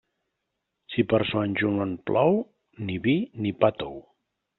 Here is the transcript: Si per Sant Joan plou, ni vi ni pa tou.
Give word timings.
Si 0.93 1.03
per 1.11 1.19
Sant 1.31 1.53
Joan 1.61 1.91
plou, 2.11 2.39
ni 2.87 2.97
vi 3.05 3.15
ni 3.45 3.53
pa 3.61 3.71
tou. 3.83 4.01